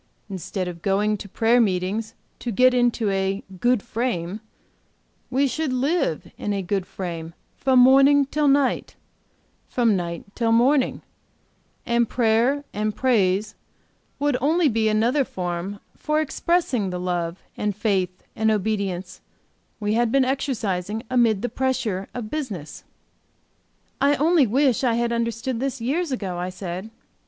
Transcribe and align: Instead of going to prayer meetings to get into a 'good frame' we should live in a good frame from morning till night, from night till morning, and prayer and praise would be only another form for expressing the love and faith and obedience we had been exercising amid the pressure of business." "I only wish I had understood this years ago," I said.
Instead 0.31 0.67
of 0.67 0.81
going 0.81 1.15
to 1.15 1.29
prayer 1.29 1.61
meetings 1.61 2.15
to 2.39 2.51
get 2.51 2.73
into 2.73 3.11
a 3.11 3.43
'good 3.59 3.83
frame' 3.83 4.41
we 5.29 5.45
should 5.47 5.71
live 5.71 6.31
in 6.39 6.53
a 6.53 6.63
good 6.63 6.87
frame 6.87 7.35
from 7.55 7.77
morning 7.77 8.25
till 8.25 8.47
night, 8.47 8.95
from 9.69 9.95
night 9.95 10.23
till 10.33 10.51
morning, 10.51 11.03
and 11.85 12.09
prayer 12.09 12.63
and 12.73 12.95
praise 12.95 13.53
would 14.17 14.33
be 14.33 14.39
only 14.39 14.87
another 14.87 15.23
form 15.23 15.79
for 15.95 16.19
expressing 16.19 16.89
the 16.89 16.99
love 16.99 17.43
and 17.55 17.75
faith 17.75 18.23
and 18.35 18.49
obedience 18.49 19.21
we 19.79 19.93
had 19.93 20.11
been 20.11 20.25
exercising 20.25 21.03
amid 21.11 21.43
the 21.43 21.47
pressure 21.47 22.09
of 22.15 22.31
business." 22.31 22.83
"I 24.01 24.15
only 24.15 24.47
wish 24.47 24.83
I 24.83 24.95
had 24.95 25.11
understood 25.11 25.59
this 25.59 25.79
years 25.79 26.11
ago," 26.11 26.39
I 26.39 26.49
said. 26.49 26.89